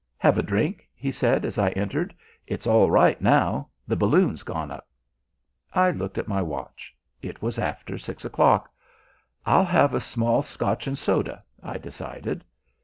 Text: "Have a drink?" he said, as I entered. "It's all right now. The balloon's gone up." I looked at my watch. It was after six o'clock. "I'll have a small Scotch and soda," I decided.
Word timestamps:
"Have 0.17 0.39
a 0.39 0.41
drink?" 0.41 0.89
he 0.95 1.11
said, 1.11 1.45
as 1.45 1.59
I 1.59 1.67
entered. 1.73 2.11
"It's 2.47 2.65
all 2.65 2.89
right 2.89 3.21
now. 3.21 3.67
The 3.87 3.95
balloon's 3.95 4.41
gone 4.41 4.71
up." 4.71 4.87
I 5.75 5.91
looked 5.91 6.17
at 6.17 6.27
my 6.27 6.41
watch. 6.41 6.95
It 7.21 7.43
was 7.43 7.59
after 7.59 7.99
six 7.99 8.25
o'clock. 8.25 8.71
"I'll 9.45 9.65
have 9.65 9.93
a 9.93 10.01
small 10.01 10.41
Scotch 10.41 10.87
and 10.87 10.97
soda," 10.97 11.43
I 11.61 11.77
decided. 11.77 12.43